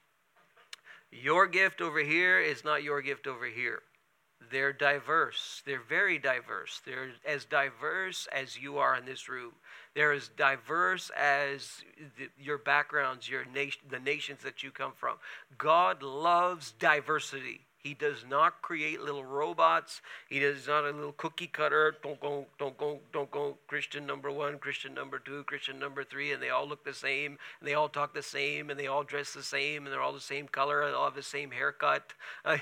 [1.10, 3.82] Your gift over here is not your gift over here.
[4.50, 5.62] They're diverse.
[5.64, 6.80] They're very diverse.
[6.84, 9.52] They're as diverse as you are in this room.
[9.94, 11.82] They're as diverse as
[12.18, 15.16] the, your backgrounds, your nation, the nations that you come from.
[15.56, 17.60] God loves diversity.
[17.84, 20.00] He does not create little robots.
[20.30, 21.94] He does not a little cookie cutter.
[22.02, 23.58] Don't go, don't go, don't go.
[23.68, 27.36] Christian number one, Christian number two, Christian number three, and they all look the same,
[27.60, 30.14] and they all talk the same, and they all dress the same, and they're all
[30.14, 32.14] the same color, and all have the same haircut.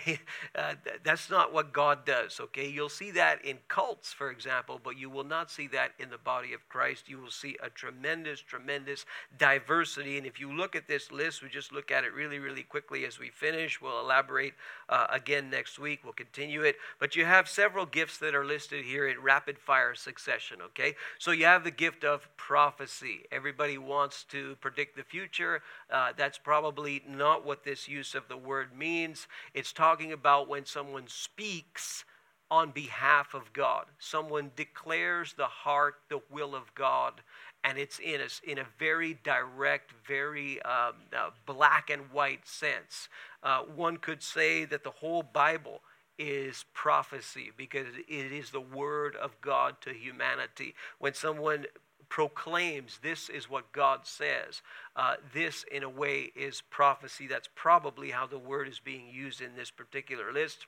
[0.54, 2.38] Uh, that's not what God does.
[2.38, 6.10] Okay, you'll see that in cults, for example, but you will not see that in
[6.10, 7.08] the body of Christ.
[7.08, 9.06] You will see a tremendous, tremendous
[9.38, 10.18] diversity.
[10.18, 13.04] And if you look at this list, we just look at it really, really quickly
[13.06, 13.80] as we finish.
[13.80, 14.54] We'll elaborate.
[14.88, 16.00] Uh, again next week.
[16.02, 16.76] We'll continue it.
[16.98, 20.96] But you have several gifts that are listed here in rapid fire succession, okay?
[21.18, 23.26] So you have the gift of prophecy.
[23.30, 25.62] Everybody wants to predict the future.
[25.90, 29.28] Uh, that's probably not what this use of the word means.
[29.54, 32.04] It's talking about when someone speaks
[32.52, 33.86] on behalf of God.
[33.98, 37.22] Someone declares the heart, the will of God,
[37.64, 43.08] and it's in a, in a very direct, very um, uh, black and white sense.
[43.42, 45.80] Uh, one could say that the whole Bible
[46.18, 50.74] is prophecy because it is the word of God to humanity.
[50.98, 51.66] When someone
[52.08, 54.60] proclaims this is what God says,
[54.96, 57.26] uh, this in a way is prophecy.
[57.26, 60.66] That's probably how the word is being used in this particular list.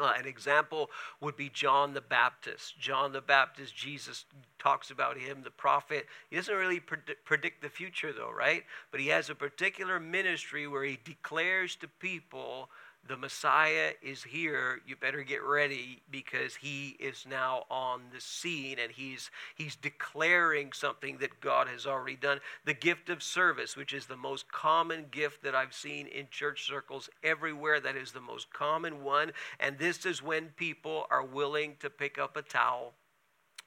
[0.00, 2.78] Uh, an example would be John the Baptist.
[2.78, 4.26] John the Baptist, Jesus
[4.60, 6.06] talks about him, the prophet.
[6.30, 8.62] He doesn't really predict, predict the future, though, right?
[8.92, 12.70] But he has a particular ministry where he declares to people
[13.08, 14.80] the Messiah is here.
[14.86, 20.72] You better get ready because he is now on the scene and he's he's declaring
[20.72, 22.40] something that God has already done.
[22.64, 26.66] The gift of service, which is the most common gift that I've seen in church
[26.66, 29.32] circles everywhere, that is the most common one.
[29.58, 32.92] And this is when people are willing to pick up a towel.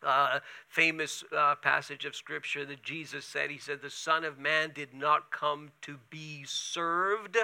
[0.04, 4.72] Uh, famous uh, passage of scripture that Jesus said, He said, The Son of Man
[4.74, 7.38] did not come to be served,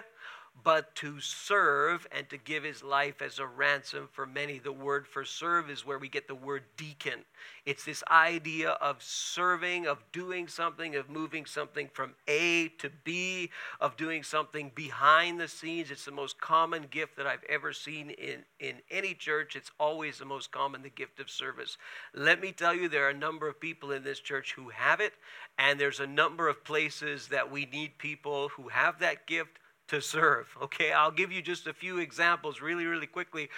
[0.63, 4.59] but to serve and to give his life as a ransom for many.
[4.59, 7.25] The word for serve is where we get the word deacon.
[7.65, 13.49] It's this idea of serving, of doing something, of moving something from A to B,
[13.79, 15.91] of doing something behind the scenes.
[15.91, 19.55] It's the most common gift that I've ever seen in, in any church.
[19.55, 21.77] It's always the most common, the gift of service.
[22.13, 24.99] Let me tell you, there are a number of people in this church who have
[25.01, 25.13] it,
[25.59, 30.01] and there's a number of places that we need people who have that gift to
[30.01, 30.55] serve.
[30.61, 33.49] Okay, I'll give you just a few examples really, really quickly.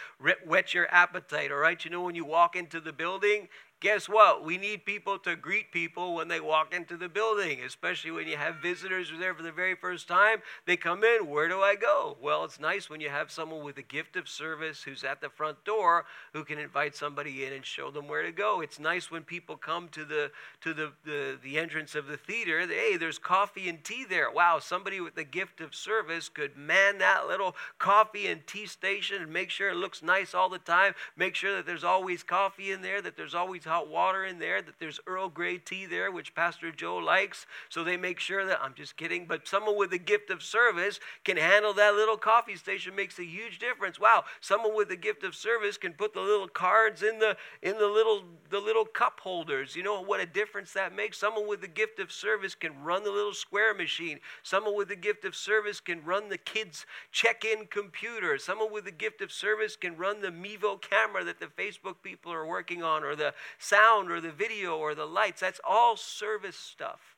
[0.45, 1.83] Whet your appetite, all right?
[1.83, 3.47] You know, when you walk into the building,
[3.79, 4.43] guess what?
[4.43, 8.35] We need people to greet people when they walk into the building, especially when you
[8.35, 10.41] have visitors who are there for the very first time.
[10.65, 12.17] They come in, where do I go?
[12.21, 15.29] Well, it's nice when you have someone with a gift of service who's at the
[15.29, 18.61] front door who can invite somebody in and show them where to go.
[18.61, 22.67] It's nice when people come to the to the the, the entrance of the theater.
[22.67, 24.29] Hey, there's coffee and tea there.
[24.29, 29.21] Wow, somebody with the gift of service could man that little coffee and tea station
[29.21, 30.93] and make sure it looks nice all the time.
[31.15, 34.61] Make sure that there's always coffee in there, that there's always hot water in there,
[34.61, 37.45] that there's Earl Grey tea there, which Pastor Joe likes.
[37.69, 40.99] So they make sure that, I'm just kidding, but someone with a gift of service
[41.23, 43.99] can handle that little coffee station, makes a huge difference.
[43.99, 47.77] Wow, someone with a gift of service can put the little cards in the, in
[47.77, 49.75] the, little, the little cup holders.
[49.75, 51.17] You know what a difference that makes?
[51.17, 54.19] Someone with a gift of service can run the little square machine.
[54.43, 58.37] Someone with a gift of service can run the kids' check in computer.
[58.37, 62.33] Someone with a gift of service can run the Mevo camera that the Facebook people
[62.33, 65.41] are working on or the sound or the video or the lights.
[65.41, 67.15] That's all service stuff.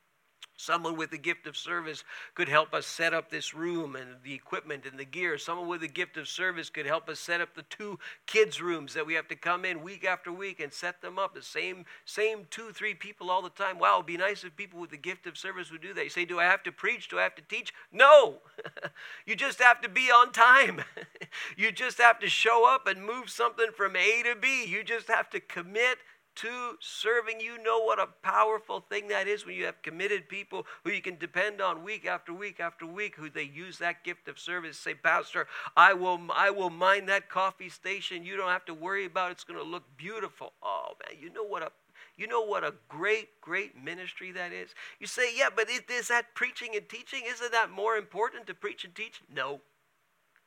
[0.62, 2.04] Someone with the gift of service
[2.36, 5.40] could help us set up this room and the equipment and the gear.
[5.40, 8.94] Someone with the gift of service could help us set up the two kids' rooms
[8.94, 11.34] that we have to come in week after week and set them up.
[11.34, 13.80] The same, same two, three people all the time.
[13.80, 16.04] Wow, it'd be nice if people with the gift of service would do that.
[16.04, 17.10] You say, Do I have to preach?
[17.10, 17.74] Do I have to teach?
[17.92, 18.42] No.
[19.26, 20.84] you just have to be on time.
[21.58, 24.66] you just have to show up and move something from A to B.
[24.66, 25.98] You just have to commit
[26.36, 27.40] to serving.
[27.40, 31.02] You know what a powerful thing that is when you have committed people who you
[31.02, 34.78] can depend on week after week after week, who they use that gift of service.
[34.78, 38.24] Say, Pastor, I will, I will mind that coffee station.
[38.24, 39.34] You don't have to worry about it.
[39.34, 40.54] It's going to look beautiful.
[40.64, 41.72] Oh man, you know what a
[42.18, 44.76] you know what a great, great ministry that is?
[45.00, 47.22] You say, yeah, but is, is that preaching and teaching?
[47.26, 49.22] Isn't that more important to preach and teach?
[49.34, 49.62] No.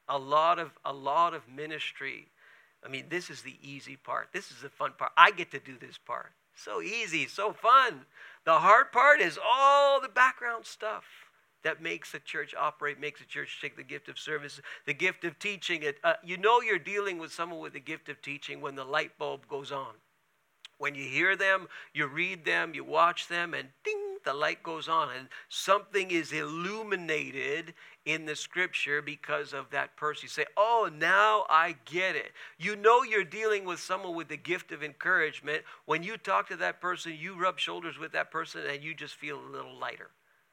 [0.08, 2.28] A lot of a lot of ministry
[2.84, 4.28] I mean, this is the easy part.
[4.32, 5.12] This is the fun part.
[5.16, 6.32] I get to do this part.
[6.54, 8.04] So easy, so fun.
[8.44, 11.04] The hard part is all the background stuff
[11.62, 15.24] that makes a church operate, makes a church take the gift of service, the gift
[15.24, 15.82] of teaching.
[15.82, 18.84] It, uh, you know you're dealing with someone with the gift of teaching when the
[18.84, 19.94] light bulb goes on.
[20.78, 24.88] When you hear them, you read them, you watch them, and ding, the light goes
[24.88, 30.24] on, and something is illuminated in the scripture because of that person.
[30.24, 32.32] You say, Oh, now I get it.
[32.58, 35.62] You know you're dealing with someone with the gift of encouragement.
[35.86, 39.14] When you talk to that person, you rub shoulders with that person, and you just
[39.14, 40.10] feel a little lighter.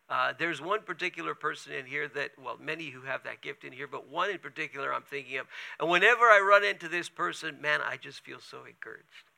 [0.09, 3.71] Uh, there's one particular person in here that, well, many who have that gift in
[3.71, 5.47] here, but one in particular I'm thinking of.
[5.79, 9.30] And whenever I run into this person, man, I just feel so encouraged.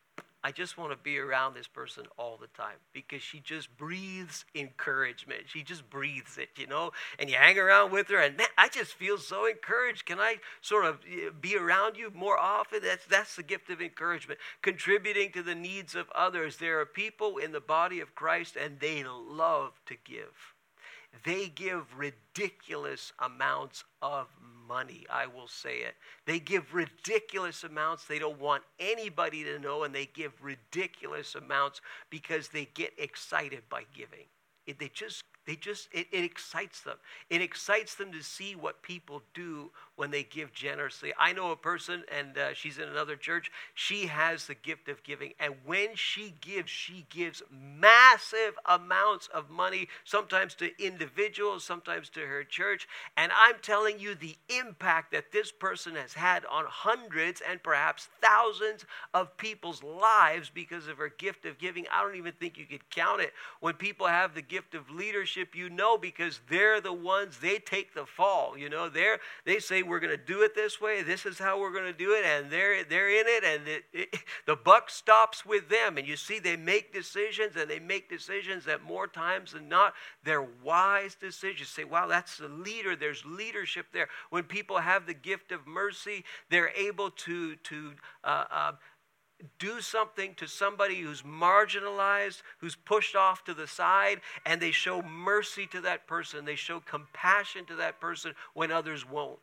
[0.45, 4.43] I just want to be around this person all the time because she just breathes
[4.53, 5.43] encouragement.
[5.45, 6.91] She just breathes it, you know?
[7.17, 10.05] And you hang around with her, and man, I just feel so encouraged.
[10.05, 12.81] Can I sort of eh, be around you more often?
[12.83, 14.39] That's, that's the gift of encouragement.
[14.61, 16.57] Contributing to the needs of others.
[16.57, 20.52] There are people in the body of Christ, and they love to give.
[21.23, 24.27] They give ridiculous amounts of
[24.67, 25.95] money, I will say it.
[26.25, 28.05] They give ridiculous amounts.
[28.05, 33.63] They don't want anybody to know, and they give ridiculous amounts because they get excited
[33.69, 34.25] by giving.
[34.65, 36.97] They just they just, it, it, excites them.
[37.29, 41.13] It excites them to see what people do when they give generously.
[41.17, 43.51] I know a person, and uh, she's in another church.
[43.73, 45.33] She has the gift of giving.
[45.39, 52.21] And when she gives, she gives massive amounts of money, sometimes to individuals, sometimes to
[52.21, 52.87] her church.
[53.17, 58.09] And I'm telling you, the impact that this person has had on hundreds and perhaps
[58.21, 62.65] thousands of people's lives because of her gift of giving, I don't even think you
[62.65, 63.33] could count it.
[63.59, 67.93] When people have the gift of leadership, you know because they're the ones they take
[67.93, 71.25] the fall you know they're they say we're going to do it this way this
[71.25, 74.19] is how we're going to do it and they're they're in it and it, it,
[74.45, 75.97] the buck stops with them.
[75.97, 79.93] And you see they make decisions and they make decisions that more times than not.
[80.23, 81.69] They're wise decisions.
[81.69, 82.95] Say wow that's the leader.
[82.95, 84.07] There's leadership there.
[84.29, 87.91] When people have the gift of mercy they're able to to
[88.23, 88.71] uh, uh,
[89.59, 95.01] do something to somebody who's marginalized, who's pushed off to the side, and they show
[95.01, 96.45] mercy to that person.
[96.45, 99.39] They show compassion to that person when others won't.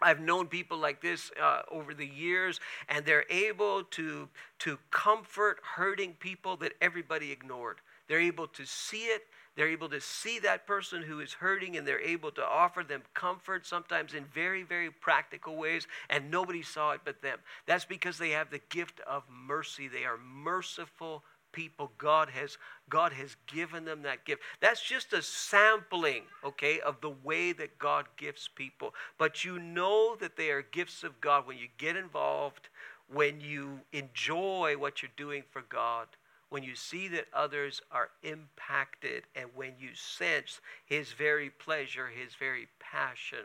[0.00, 4.28] I've known people like this uh, over the years, and they're able to,
[4.60, 7.78] to comfort hurting people that everybody ignored.
[8.06, 9.26] They're able to see it.
[9.56, 13.02] They're able to see that person who is hurting, and they're able to offer them
[13.12, 17.38] comfort, sometimes in very, very practical ways, and nobody saw it but them.
[17.66, 19.88] That's because they have the gift of mercy.
[19.88, 22.56] They are merciful people god has
[22.88, 24.42] god has given them that gift.
[24.60, 28.94] That's just a sampling okay of the way that god gifts people.
[29.18, 32.68] But you know that they are gifts of god when you get involved
[33.12, 36.08] when you enjoy what you're doing for god
[36.50, 42.34] when you see that others are impacted and when you sense his very pleasure his
[42.34, 43.44] very passion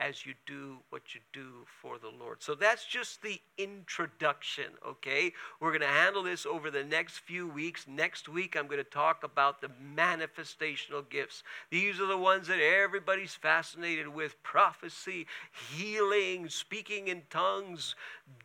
[0.00, 2.42] as you do what you do for the Lord.
[2.42, 5.32] So that's just the introduction, okay?
[5.60, 7.86] We're going to handle this over the next few weeks.
[7.86, 11.42] Next week, I'm going to talk about the manifestational gifts.
[11.70, 15.26] These are the ones that everybody's fascinated with prophecy,
[15.70, 17.94] healing, speaking in tongues,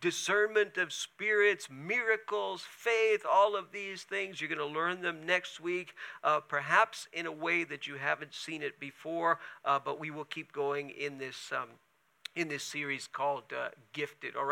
[0.01, 4.39] discernment of spirits, miracles, faith, all of these things.
[4.39, 8.33] You're going to learn them next week, uh, perhaps in a way that you haven't
[8.33, 11.69] seen it before, uh, but we will keep going in this um,
[12.35, 14.35] in this series called uh, Gifted.
[14.35, 14.43] All right.